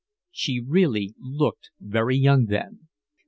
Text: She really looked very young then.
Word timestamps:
She 0.31 0.59
really 0.59 1.13
looked 1.19 1.69
very 1.79 2.17
young 2.17 2.45
then. 2.47 2.87